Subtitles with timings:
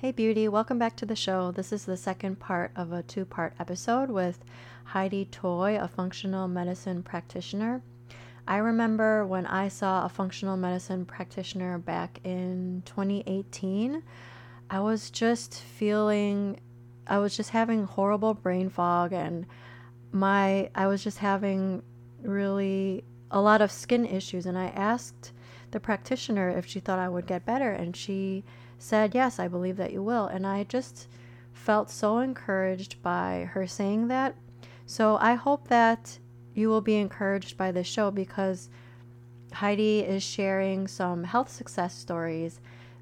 [0.00, 1.50] Hey, beauty, welcome back to the show.
[1.50, 4.42] This is the second part of a two part episode with
[4.84, 7.82] Heidi Toy, a functional medicine practitioner.
[8.48, 14.02] I remember when I saw a functional medicine practitioner back in 2018,
[14.70, 16.58] I was just feeling,
[17.06, 19.44] I was just having horrible brain fog and
[20.12, 21.82] my, I was just having
[22.22, 24.46] really a lot of skin issues.
[24.46, 25.32] And I asked
[25.72, 28.44] the practitioner if she thought I would get better, and she
[28.80, 30.26] said, Yes, I believe that you will.
[30.26, 31.06] And I just
[31.52, 34.34] felt so encouraged by her saying that.
[34.86, 36.18] So I hope that
[36.54, 38.70] you will be encouraged by this show because
[39.52, 42.60] Heidi is sharing some health success stories.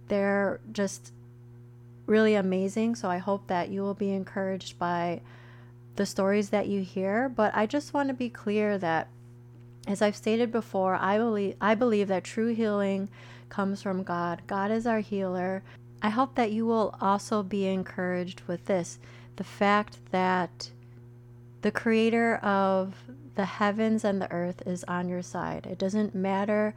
[0.09, 1.13] They're just
[2.07, 2.97] really amazing.
[2.97, 5.21] So I hope that you will be encouraged by
[5.97, 7.29] the stories that you hear.
[7.29, 9.09] But I just want to be clear that,
[9.87, 13.09] as I've stated before, I believe I believe that true healing
[13.49, 14.43] comes from God.
[14.47, 15.63] God is our healer.
[16.03, 18.99] I hope that you will also be encouraged with this
[19.37, 20.71] the fact that
[21.63, 22.95] the creator of
[23.35, 25.67] the heavens and the earth is on your side.
[25.67, 26.75] It doesn't matter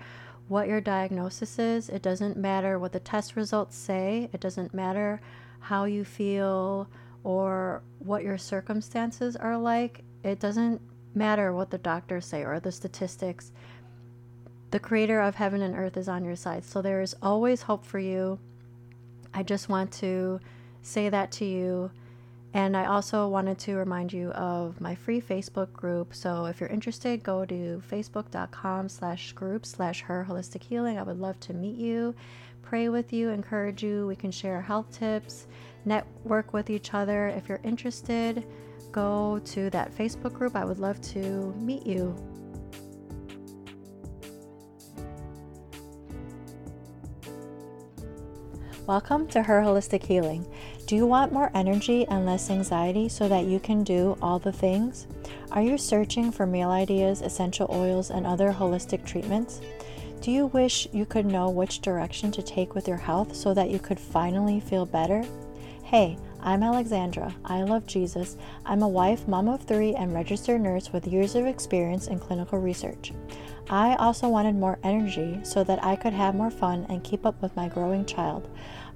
[0.47, 5.21] what your diagnosis is, it doesn't matter what the test results say, it doesn't matter
[5.59, 6.87] how you feel
[7.23, 10.03] or what your circumstances are like.
[10.23, 10.81] It doesn't
[11.15, 13.51] matter what the doctors say or the statistics
[14.71, 16.63] the creator of heaven and earth is on your side.
[16.63, 18.39] So there is always hope for you.
[19.33, 20.39] I just want to
[20.81, 21.91] say that to you.
[22.53, 26.13] And I also wanted to remind you of my free Facebook group.
[26.13, 30.97] So if you're interested, go to facebook.com slash group slash her holistic healing.
[30.97, 32.13] I would love to meet you,
[32.61, 34.05] pray with you, encourage you.
[34.07, 35.47] We can share health tips,
[35.85, 37.29] network with each other.
[37.29, 38.45] If you're interested,
[38.91, 40.55] go to that Facebook group.
[40.55, 42.15] I would love to meet you.
[48.87, 50.43] Welcome to Her Holistic Healing.
[50.87, 54.51] Do you want more energy and less anxiety so that you can do all the
[54.51, 55.05] things?
[55.51, 59.61] Are you searching for meal ideas, essential oils, and other holistic treatments?
[60.21, 63.69] Do you wish you could know which direction to take with your health so that
[63.69, 65.23] you could finally feel better?
[65.83, 67.35] Hey, I'm Alexandra.
[67.45, 68.35] I love Jesus.
[68.65, 72.57] I'm a wife, mom of three, and registered nurse with years of experience in clinical
[72.57, 73.13] research.
[73.69, 77.41] I also wanted more energy so that I could have more fun and keep up
[77.41, 78.49] with my growing child.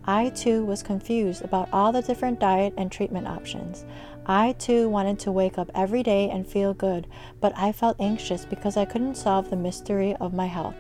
[0.06, 3.86] I too was confused about all the different diet and treatment options.
[4.26, 7.08] I too wanted to wake up every day and feel good,
[7.42, 10.76] but I felt anxious because I couldn't solve the mystery of my health.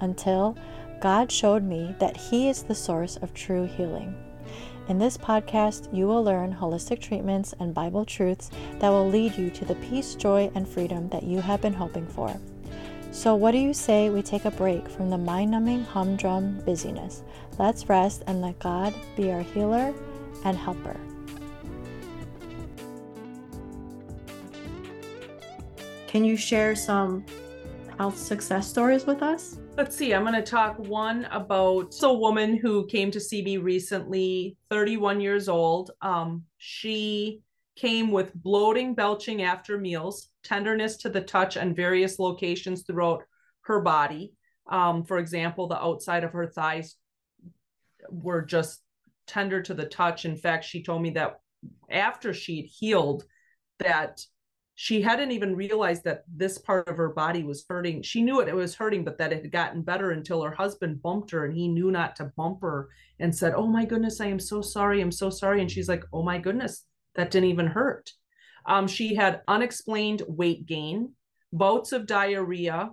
[0.00, 0.56] Until
[1.00, 4.14] God showed me that He is the source of true healing.
[4.88, 9.50] In this podcast, you will learn holistic treatments and Bible truths that will lead you
[9.50, 12.34] to the peace, joy, and freedom that you have been hoping for.
[13.16, 17.22] So, what do you say we take a break from the mind numbing humdrum busyness?
[17.58, 19.94] Let's rest and let God be our healer
[20.44, 20.94] and helper.
[26.06, 27.24] Can you share some
[27.96, 29.60] health success stories with us?
[29.78, 30.12] Let's see.
[30.12, 35.22] I'm going to talk one about a woman who came to see me recently, 31
[35.22, 35.90] years old.
[36.02, 37.40] Um, she
[37.76, 43.22] came with bloating, belching after meals, tenderness to the touch and various locations throughout
[43.62, 44.32] her body.
[44.68, 46.96] Um, for example, the outside of her thighs
[48.10, 48.80] were just
[49.26, 50.24] tender to the touch.
[50.24, 51.40] In fact, she told me that
[51.90, 53.24] after she'd healed,
[53.78, 54.24] that
[54.74, 58.02] she hadn't even realized that this part of her body was hurting.
[58.02, 61.02] She knew it, it was hurting, but that it had gotten better until her husband
[61.02, 64.26] bumped her and he knew not to bump her and said, Oh my goodness, I
[64.26, 65.00] am so sorry.
[65.00, 65.62] I'm so sorry.
[65.62, 66.84] And she's like, Oh my goodness,
[67.16, 68.12] that didn't even hurt.
[68.66, 71.12] Um, she had unexplained weight gain,
[71.52, 72.90] bouts of diarrhea,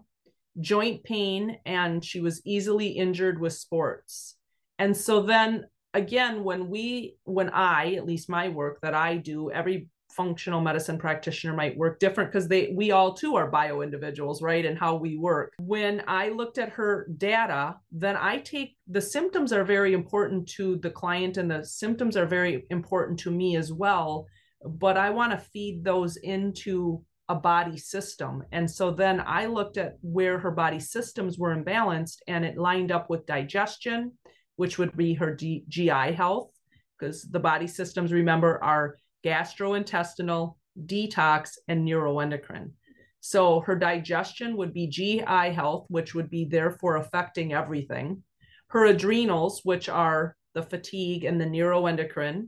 [0.60, 4.36] joint pain, and she was easily injured with sports.
[4.78, 9.52] And so then again, when we, when I, at least my work that I do,
[9.52, 14.41] every functional medicine practitioner might work different because they we all too are bio individuals
[14.41, 19.01] right and how we work when i looked at her data then i take the
[19.01, 23.56] symptoms are very important to the client and the symptoms are very important to me
[23.56, 24.27] as well
[24.65, 28.44] but I want to feed those into a body system.
[28.51, 32.92] And so then I looked at where her body systems were imbalanced and it lined
[32.92, 34.13] up with digestion,
[34.56, 36.51] which would be her GI health,
[36.98, 40.56] because the body systems, remember, are gastrointestinal,
[40.86, 42.72] detox, and neuroendocrine.
[43.20, 48.24] So her digestion would be GI health, which would be therefore affecting everything.
[48.68, 52.48] Her adrenals, which are the fatigue and the neuroendocrine,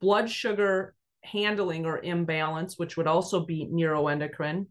[0.00, 4.66] blood sugar handling or imbalance, which would also be neuroendocrine,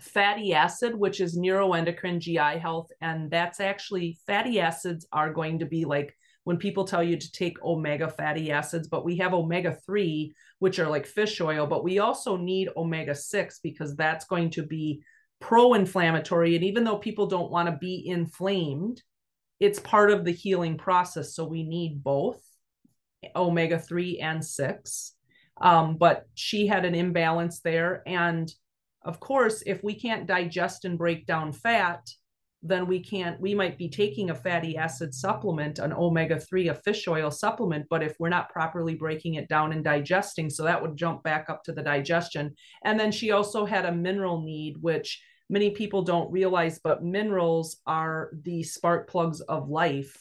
[0.00, 2.90] fatty acid, which is neuroendocrine GI health.
[3.00, 7.32] And that's actually fatty acids are going to be like when people tell you to
[7.32, 11.84] take omega fatty acids, but we have omega 3, which are like fish oil, but
[11.84, 15.02] we also need omega 6 because that's going to be
[15.40, 16.56] pro inflammatory.
[16.56, 19.02] And even though people don't want to be inflamed,
[19.60, 21.34] it's part of the healing process.
[21.34, 22.40] So we need both
[23.36, 25.14] omega 3 and 6.
[25.60, 28.02] Um, but she had an imbalance there.
[28.06, 28.52] And
[29.04, 32.08] of course, if we can't digest and break down fat,
[32.62, 36.74] then we can't, we might be taking a fatty acid supplement, an omega 3, a
[36.74, 40.80] fish oil supplement, but if we're not properly breaking it down and digesting, so that
[40.80, 42.54] would jump back up to the digestion.
[42.84, 45.20] And then she also had a mineral need, which
[45.50, 50.16] many people don't realize, but minerals are the spark plugs of life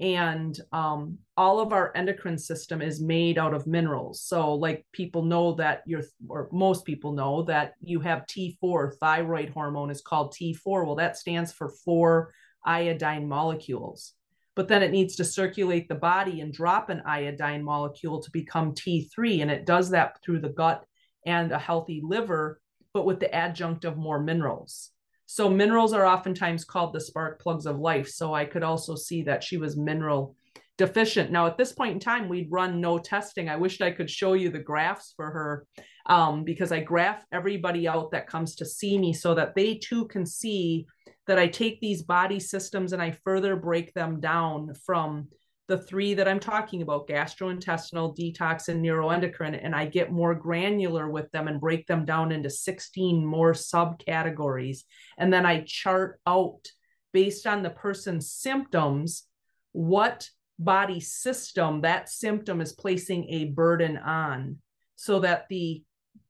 [0.00, 4.22] and um, all of our endocrine system is made out of minerals.
[4.22, 9.50] So like people know that you're or most people know that you have t4 thyroid
[9.50, 12.32] hormone is called t4 well that stands for four
[12.64, 14.14] iodine molecules.
[14.56, 18.74] But then it needs to circulate the body and drop an iodine molecule to become
[18.74, 20.84] t3 and it does that through the gut
[21.24, 22.60] and a healthy liver
[22.92, 24.90] but with the adjunct of more minerals
[25.34, 28.08] so minerals are oftentimes called the spark plugs of life.
[28.08, 30.36] So I could also see that she was mineral
[30.78, 31.32] deficient.
[31.32, 33.48] Now, at this point in time, we'd run no testing.
[33.48, 35.66] I wished I could show you the graphs for her
[36.06, 40.06] um, because I graph everybody out that comes to see me so that they too
[40.06, 40.86] can see
[41.26, 45.26] that I take these body systems and I further break them down from
[45.66, 49.58] the three that I'm talking about gastrointestinal, detox, and neuroendocrine.
[49.62, 54.80] And I get more granular with them and break them down into 16 more subcategories.
[55.16, 56.68] And then I chart out
[57.12, 59.24] based on the person's symptoms
[59.72, 60.28] what
[60.58, 64.58] body system that symptom is placing a burden on
[64.96, 65.82] so that the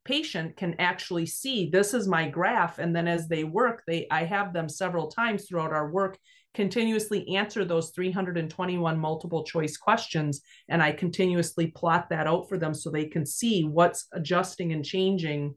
[0.03, 4.23] patient can actually see this is my graph and then as they work they i
[4.23, 6.17] have them several times throughout our work
[6.55, 12.73] continuously answer those 321 multiple choice questions and I continuously plot that out for them
[12.73, 15.55] so they can see what's adjusting and changing.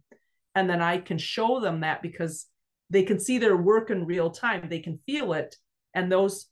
[0.55, 2.47] And then I can show them that because
[2.91, 5.55] they can see their work in real time they can feel it
[5.95, 6.47] and those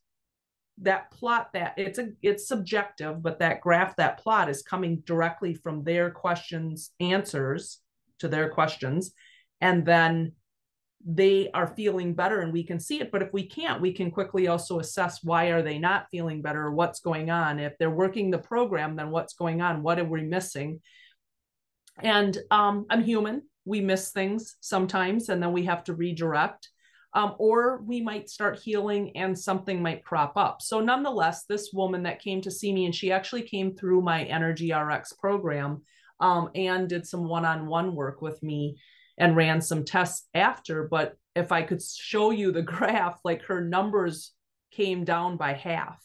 [0.82, 5.54] that plot that it's a it's subjective but that graph that plot is coming directly
[5.54, 7.80] from their questions answers
[8.18, 9.12] to their questions.
[9.60, 10.32] And then
[11.08, 13.12] they are feeling better and we can see it.
[13.12, 16.64] But if we can't we can quickly also assess why are they not feeling better
[16.64, 17.60] or what's going on.
[17.60, 19.84] If they're working the program then what's going on?
[19.84, 20.80] What are we missing?
[21.98, 23.42] And um, i'm human.
[23.64, 26.68] We miss things sometimes and then we have to redirect
[27.14, 30.60] um, or we might start healing and something might crop up.
[30.60, 34.24] So nonetheless this woman that came to see me and she actually came through my
[34.24, 35.82] energy rx program
[36.18, 38.78] um, and did some one-on-one work with me
[39.18, 40.88] and ran some tests after.
[40.88, 44.32] But if I could show you the graph, like her numbers
[44.72, 46.02] came down by half.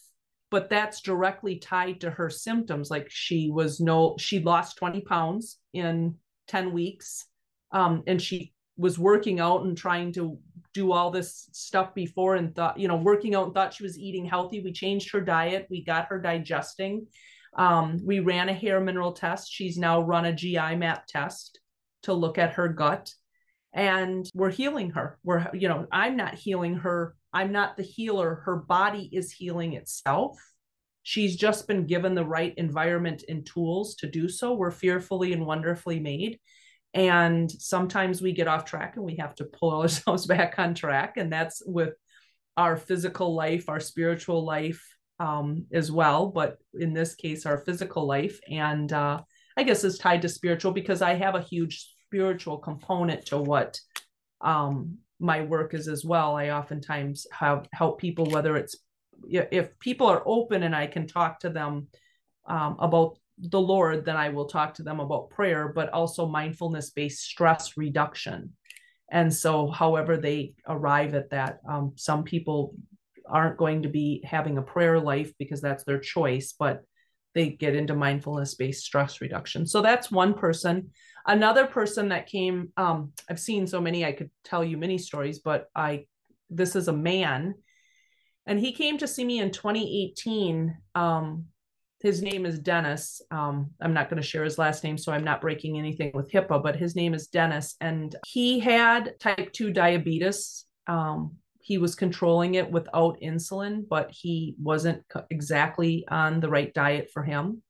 [0.50, 2.92] But that's directly tied to her symptoms.
[2.92, 6.16] Like she was no, she lost 20 pounds in
[6.48, 7.26] 10 weeks.
[7.72, 10.38] Um, and she was working out and trying to
[10.74, 13.98] do all this stuff before and thought, you know, working out and thought she was
[13.98, 14.60] eating healthy.
[14.62, 17.08] We changed her diet, we got her digesting.
[17.54, 19.52] Um, we ran a hair mineral test.
[19.52, 21.61] She's now run a GI map test
[22.04, 23.14] to look at her gut
[23.74, 25.18] and we're healing her.
[25.24, 27.16] We're you know i'm not healing her.
[27.34, 28.42] I'm not the healer.
[28.46, 30.38] Her body is healing itself.
[31.04, 34.54] She's just been given the right environment and tools to do so.
[34.54, 36.40] We're fearfully and wonderfully made.
[36.94, 41.16] And sometimes we get off track and we have to pull ourselves back on track.
[41.18, 41.94] And that's with
[42.58, 44.84] our physical life our spiritual life
[45.22, 48.40] um, as well but in this case our physical life.
[48.50, 49.22] And uh,
[49.58, 53.80] I guess is tied to spiritual because I have a huge spiritual component to what
[54.42, 56.36] um, my work is as well.
[56.36, 58.76] I oftentimes have help people, whether it's
[59.30, 61.88] if people are open and I can talk to them
[62.48, 66.90] um, about the Lord, then I will talk to them about prayer, but also mindfulness
[66.92, 68.54] based stress reduction.
[69.12, 72.74] And so, however, they arrive at that, um, some people
[73.28, 76.84] aren't going to be having a prayer life because that's their choice, but
[77.34, 79.66] they get into mindfulness based stress reduction.
[79.66, 80.92] So that's one person.
[81.26, 85.40] Another person that came, um, I've seen so many, I could tell you many stories,
[85.40, 86.06] but I,
[86.50, 87.56] this is a man,
[88.46, 90.76] and he came to see me in 2018.
[90.96, 91.46] Um,
[92.02, 93.22] his name is Dennis.
[93.30, 96.32] Um, I'm not going to share his last name, so I'm not breaking anything with
[96.32, 100.66] HIPAA, but his name is Dennis, and he had type 2 diabetes.
[100.88, 107.10] Um, he was controlling it without insulin, but he wasn't exactly on the right diet
[107.14, 107.62] for him.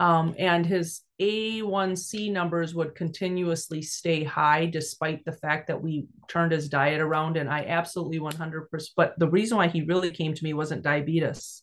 [0.00, 6.50] Um, and his A1C numbers would continuously stay high despite the fact that we turned
[6.50, 7.36] his diet around.
[7.36, 8.66] And I absolutely 100%.
[8.96, 11.62] But the reason why he really came to me wasn't diabetes,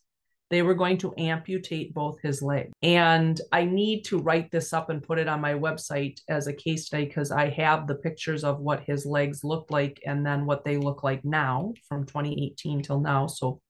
[0.50, 2.72] they were going to amputate both his legs.
[2.82, 6.54] And I need to write this up and put it on my website as a
[6.54, 10.46] case study because I have the pictures of what his legs looked like and then
[10.46, 13.28] what they look like now from 2018 till now.
[13.28, 13.62] So,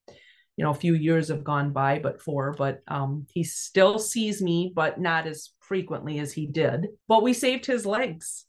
[0.56, 4.42] you know, a few years have gone by, but four, but um, he still sees
[4.42, 6.88] me, but not as frequently as he did.
[7.08, 8.46] But we saved his legs.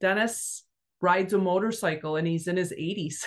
[0.00, 0.64] Dennis
[1.00, 3.24] rides a motorcycle and he's in his 80s.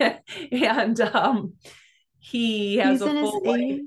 [0.52, 1.54] and um,
[2.24, 3.80] he has He's a full life.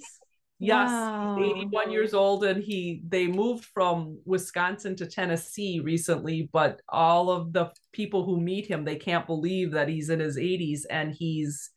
[0.59, 1.37] Yes, wow.
[1.39, 6.49] 81 years old, and he they moved from Wisconsin to Tennessee recently.
[6.51, 10.37] But all of the people who meet him, they can't believe that he's in his
[10.37, 11.71] 80s, and he's.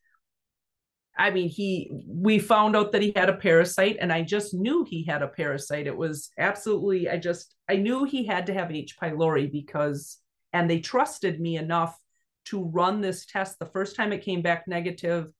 [1.17, 1.91] I mean, he.
[2.07, 5.27] We found out that he had a parasite, and I just knew he had a
[5.27, 5.87] parasite.
[5.87, 7.09] It was absolutely.
[7.09, 7.55] I just.
[7.69, 8.97] I knew he had to have H.
[9.01, 10.17] pylori because,
[10.53, 11.97] and they trusted me enough
[12.45, 13.59] to run this test.
[13.59, 15.31] The first time it came back negative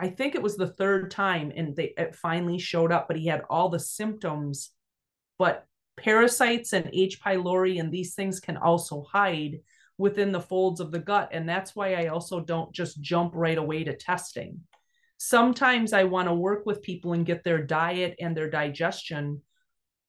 [0.00, 3.26] I think it was the third time and they it finally showed up, but he
[3.26, 4.70] had all the symptoms.
[5.38, 5.66] But
[5.96, 7.20] parasites and H.
[7.20, 9.60] pylori and these things can also hide
[9.98, 11.28] within the folds of the gut.
[11.32, 14.60] And that's why I also don't just jump right away to testing.
[15.18, 19.42] Sometimes I want to work with people and get their diet and their digestion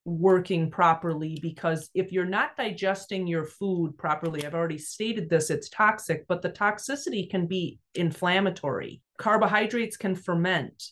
[0.06, 5.70] working properly because if you're not digesting your food properly, I've already stated this, it's
[5.70, 9.02] toxic, but the toxicity can be inflammatory.
[9.18, 10.84] Carbohydrates can ferment,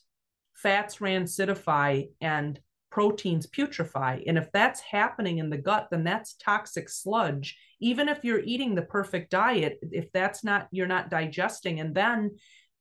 [0.53, 2.59] fats rancidify, and
[2.91, 4.23] proteins putrefy.
[4.27, 7.57] And if that's happening in the gut, then that's toxic sludge.
[7.79, 11.79] Even if you're eating the perfect diet, if that's not, you're not digesting.
[11.79, 12.31] And then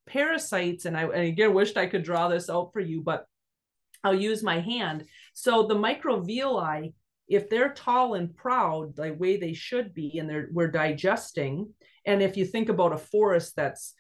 [0.06, 3.26] parasites, and I and again wished I could draw this out for you, but
[4.02, 5.04] I'll use my hand.
[5.40, 6.95] So the microvilli,
[7.28, 11.73] if they're tall and proud the way they should be, and they're we're digesting,
[12.04, 13.95] and if you think about a forest that's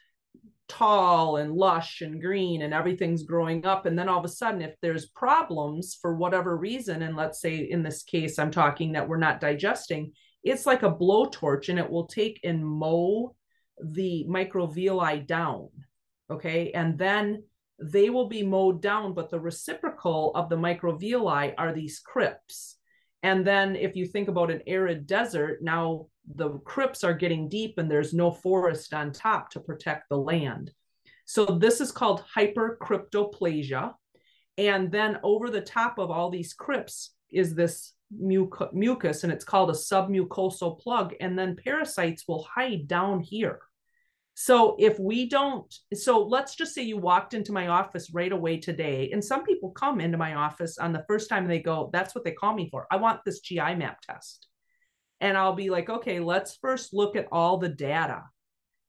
[0.66, 4.60] tall and lush and green and everything's growing up and then all of a sudden
[4.60, 9.08] if there's problems for whatever reason and let's say in this case i'm talking that
[9.08, 10.12] we're not digesting
[10.44, 13.34] it's like a blowtorch and it will take and mow
[13.82, 15.70] the microvilli down
[16.30, 16.70] okay?
[16.72, 17.44] And then
[17.80, 22.76] they will be mowed down, but the reciprocal of the microvilli are these crypts.
[23.22, 27.78] And then if you think about an arid desert, now the crypts are getting deep
[27.78, 30.72] and there's no forest on top to protect the land.
[31.24, 33.94] So this is called hypercryptoplasia.
[34.56, 39.44] And then over the top of all these crypts is this muc- mucus, and it's
[39.44, 41.14] called a submucosal plug.
[41.20, 43.60] And then parasites will hide down here.
[44.40, 48.58] So if we don't, so let's just say you walked into my office right away
[48.58, 52.14] today, and some people come into my office on the first time they go, that's
[52.14, 52.86] what they call me for.
[52.88, 54.46] I want this GI map test.
[55.20, 58.22] And I'll be like, okay, let's first look at all the data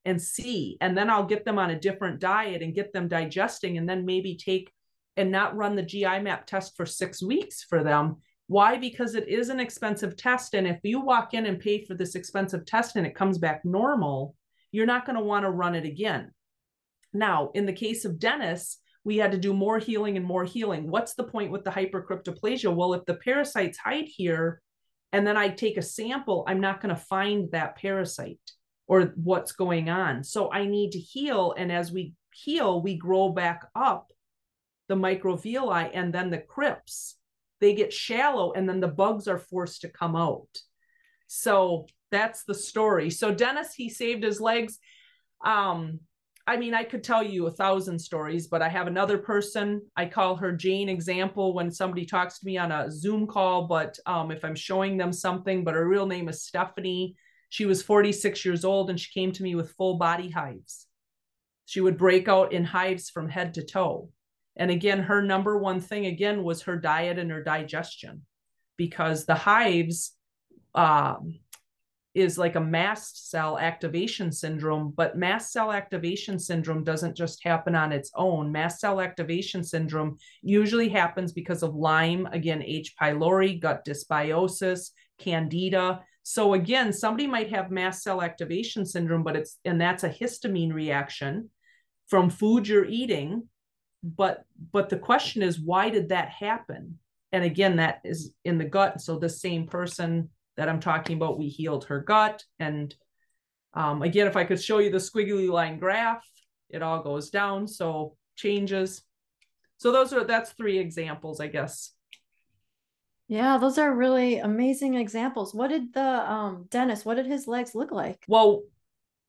[0.06, 0.78] and see.
[0.82, 4.06] And then I'll get them on a different diet and get them digesting, and then
[4.06, 4.72] maybe take
[5.18, 8.18] and not run the GI map test for six weeks for them.
[8.46, 8.78] Why?
[8.78, 10.54] Because it is an expensive test.
[10.54, 13.66] And if you walk in and pay for this expensive test and it comes back
[13.66, 14.36] normal,
[14.72, 16.32] you're not going to want to run it again.
[17.14, 20.90] Now, in the case of Dennis, we had to do more healing and more healing.
[20.90, 22.74] What's the point with the hypercryptoplasia?
[22.74, 24.62] Well, if the parasites hide here
[25.12, 28.40] and then I take a sample, I'm not going to find that parasite
[28.88, 30.24] or what's going on.
[30.24, 31.54] So I need to heal.
[31.58, 34.12] And as we heal, we grow back up
[34.88, 37.16] the microvilli and then the crypts.
[37.62, 40.50] They get shallow and then the bugs are forced to come out.
[41.28, 43.10] So that's the story.
[43.10, 44.80] So Dennis, he saved his legs.
[45.46, 46.00] Um,
[46.48, 49.84] I mean, I could tell you a thousand stories, but I have another person.
[49.96, 54.00] I call her Jane example when somebody talks to me on a Zoom call, but
[54.08, 57.16] um, if I'm showing them something, but her real name is Stephanie.
[57.50, 60.88] She was 46 years old and she came to me with full body hives.
[61.66, 64.10] She would break out in hives from head to toe.
[64.56, 68.24] And again, her number one thing again was her diet and her digestion
[68.76, 70.14] because the hives
[70.74, 71.40] um,
[72.16, 77.76] is like a mast cell activation syndrome, but mast cell activation syndrome doesn't just happen
[77.76, 78.52] on its own.
[78.52, 82.96] Mast cell activation syndrome usually happens because of Lyme, again, H.
[83.00, 84.90] pylori, gut dysbiosis,
[85.20, 86.02] candida.
[86.24, 90.74] So again, somebody might have mast cell activation syndrome, but it's and that's a histamine
[90.74, 91.50] reaction
[92.08, 93.48] from food you're eating.
[94.04, 97.00] But but the question is, why did that happen?
[97.32, 99.02] And again, that is in the gut.
[99.02, 102.44] So the same person that I'm talking about, we healed her gut.
[102.60, 102.94] And
[103.74, 106.30] um, again, if I could show you the squiggly line graph,
[106.70, 107.66] it all goes down.
[107.66, 109.02] So changes.
[109.78, 111.94] So those are, that's three examples, I guess.
[113.30, 115.56] Yeah, those are really amazing examples.
[115.56, 118.26] What did the um Dennis, what did his legs look like?
[118.28, 118.64] Well,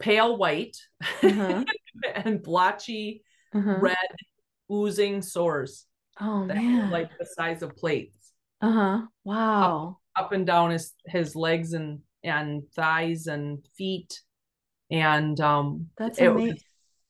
[0.00, 0.78] pale white
[1.22, 1.64] uh-huh.
[2.16, 3.22] and blotchy
[3.54, 3.76] uh-huh.
[3.78, 3.96] red
[4.72, 5.86] oozing sores.
[6.20, 6.90] Oh man.
[6.90, 8.32] Like the size of plates.
[8.60, 9.02] Uh-huh.
[9.22, 9.99] Wow.
[10.16, 14.20] Up, and down his his legs and and thighs and feet.
[14.90, 16.58] And um that's amazing.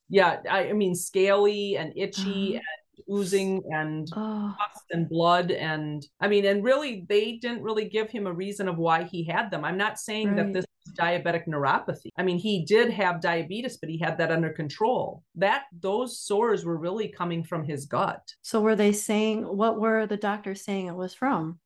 [0.09, 2.64] Yeah, I, I, mean scaly and itchy uh-huh
[3.11, 4.54] oozing and oh.
[4.90, 8.78] and blood and i mean and really they didn't really give him a reason of
[8.78, 10.37] why he had them i'm not saying right.
[10.37, 14.30] that this is diabetic neuropathy i mean he did have diabetes but he had that
[14.30, 19.42] under control that those sores were really coming from his gut so were they saying
[19.42, 21.59] what were the doctors saying it was from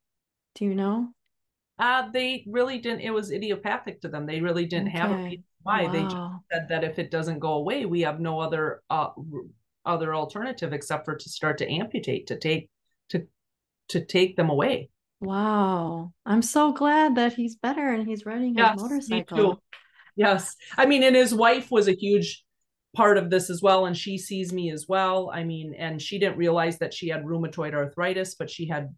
[0.54, 1.08] do you know
[1.78, 4.26] uh they really didn't it was idiopathic to them.
[4.26, 4.98] They really didn't okay.
[4.98, 5.84] have a reason why.
[5.84, 5.92] Wow.
[5.92, 6.16] they just
[6.52, 9.08] said that if it doesn't go away we have no other uh
[9.84, 12.70] other alternative except for to start to amputate to take
[13.10, 13.26] to
[13.88, 14.90] to take them away.
[15.20, 16.12] Wow.
[16.26, 19.62] I'm so glad that he's better and he's riding his yes, motorcycle.
[20.16, 20.54] yes.
[20.76, 22.44] I mean and his wife was a huge
[22.94, 25.30] part of this as well and she sees me as well.
[25.32, 28.94] I mean and she didn't realize that she had rheumatoid arthritis but she had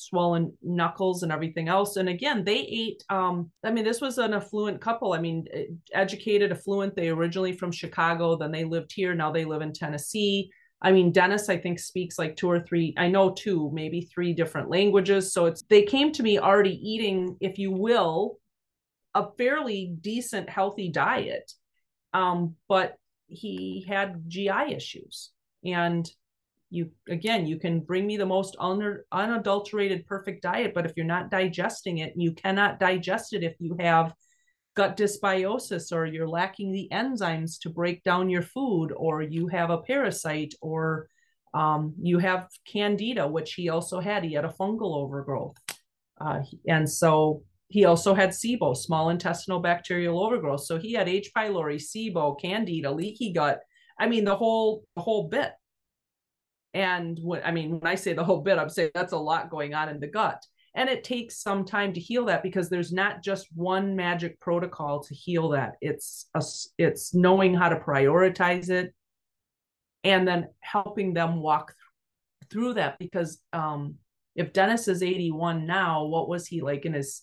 [0.00, 1.96] swollen knuckles and everything else.
[1.96, 3.04] And again, they ate.
[3.10, 5.12] Um, I mean, this was an affluent couple.
[5.12, 5.46] I mean,
[5.92, 6.96] educated, affluent.
[6.96, 9.14] They originally from Chicago, then they lived here.
[9.14, 10.50] Now they live in Tennessee.
[10.82, 14.32] I mean, Dennis, I think, speaks like two or three, I know two, maybe three
[14.32, 15.32] different languages.
[15.32, 18.38] So it's, they came to me already eating, if you will,
[19.14, 21.52] a fairly decent, healthy diet.
[22.14, 25.30] Um, but he had GI issues.
[25.64, 26.10] And
[26.70, 31.04] you again you can bring me the most un- unadulterated perfect diet but if you're
[31.04, 34.14] not digesting it you cannot digest it if you have
[34.76, 39.70] gut dysbiosis or you're lacking the enzymes to break down your food or you have
[39.70, 41.08] a parasite or
[41.52, 45.56] um, you have candida which he also had he had a fungal overgrowth
[46.20, 50.64] uh, and so he also had SIBO, small intestinal bacterial overgrowth.
[50.64, 51.30] So he had H.
[51.34, 53.60] pylori, SIBO, candida, leaky gut.
[53.98, 55.52] I mean, the whole the whole bit.
[56.74, 59.50] And when I mean, when I say the whole bit, I'm saying that's a lot
[59.50, 60.44] going on in the gut.
[60.74, 65.00] And it takes some time to heal that because there's not just one magic protocol
[65.02, 65.72] to heal that.
[65.80, 66.42] It's a,
[66.78, 68.94] it's knowing how to prioritize it
[70.04, 71.74] and then helping them walk
[72.50, 73.96] through that because um,
[74.36, 77.22] if Dennis is 81 now, what was he like in his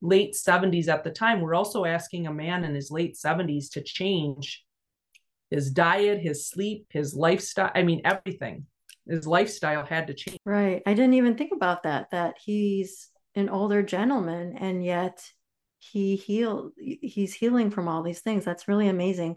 [0.00, 1.40] late 70s at the time?
[1.40, 4.64] We're also asking a man in his late 70s to change
[5.50, 7.72] his diet, his sleep, his lifestyle.
[7.74, 8.66] I mean, everything
[9.06, 10.38] his lifestyle had to change.
[10.44, 10.82] Right.
[10.86, 15.24] I didn't even think about that, that he's an older gentleman and yet
[15.78, 18.44] he healed he's healing from all these things.
[18.44, 19.36] That's really amazing.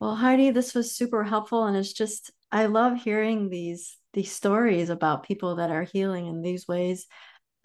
[0.00, 4.90] Well, Heidi, this was super helpful and it's just I love hearing these these stories
[4.90, 7.06] about people that are healing in these ways.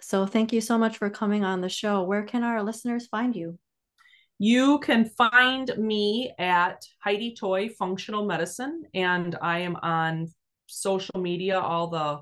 [0.02, 2.04] So thank you so much for coming on the show.
[2.04, 3.58] Where can our listeners find you?
[4.40, 10.28] You can find me at Heidi Toy Functional Medicine, and I am on
[10.74, 12.22] social media, all the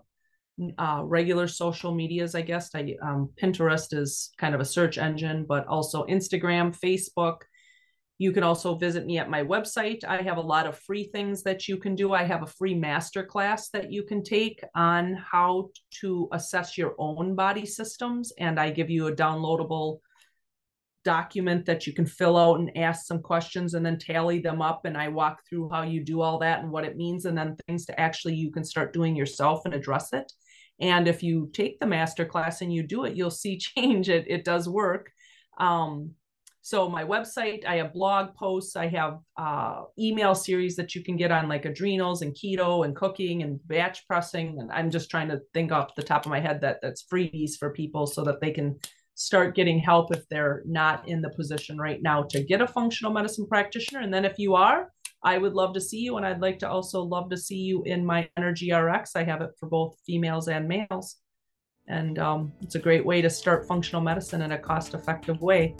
[0.78, 2.70] uh, regular social medias, I guess.
[2.76, 7.38] I um, Pinterest is kind of a search engine, but also Instagram, Facebook.
[8.18, 10.04] You can also visit me at my website.
[10.04, 12.14] I have a lot of free things that you can do.
[12.14, 15.70] I have a free master class that you can take on how
[16.02, 20.02] to assess your own body systems, and I give you a downloadable
[21.04, 24.86] document that you can fill out and ask some questions and then tally them up
[24.86, 27.56] and i walk through how you do all that and what it means and then
[27.68, 30.32] things to actually you can start doing yourself and address it.
[30.80, 34.10] And if you take the master class and you do it you'll see change.
[34.10, 35.12] It it does work.
[35.58, 36.12] Um,
[36.64, 41.18] so my website i have blog posts i have uh, email series that you can
[41.18, 45.28] get on like adrenals and keto and cooking and batch pressing and i'm just trying
[45.28, 48.40] to think off the top of my head that that's freebies for people so that
[48.42, 48.78] they can
[49.16, 53.14] start getting help if they're not in the position right now to get a functional
[53.14, 54.02] medicine practitioner.
[54.02, 54.92] And then if you are,
[55.24, 56.18] I would love to see you.
[56.18, 59.16] And I'd like to also love to see you in my Energy RX.
[59.16, 61.18] I have it for both females and males.
[61.88, 65.76] And um, it's a great way to start functional medicine in a cost effective way.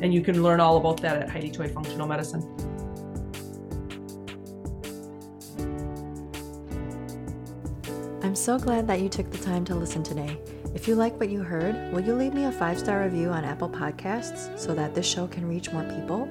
[0.00, 2.42] And you can learn all about that at Heidi Toy Functional Medicine.
[8.22, 10.36] I'm so glad that you took the time to listen today.
[10.76, 13.46] If you like what you heard, will you leave me a five star review on
[13.46, 16.28] Apple Podcasts so that this show can reach more people?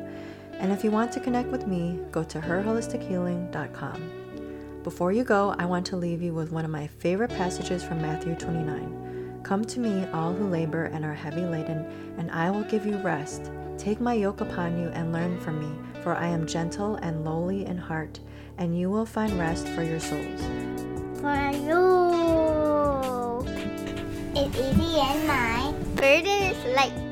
[0.59, 4.81] And if you want to connect with me, go to herholistichealing.com.
[4.83, 8.03] Before you go, I want to leave you with one of my favorite passages from
[8.03, 9.39] Matthew 29.
[9.41, 11.83] Come to me, all who labor and are heavy laden,
[12.19, 13.49] and I will give you rest.
[13.79, 17.65] Take my yoke upon you and learn from me, for I am gentle and lowly
[17.65, 18.19] in heart,
[18.59, 20.41] and you will find rest for your souls.
[21.19, 22.44] For you.
[24.37, 27.04] It's easy and my burden is light.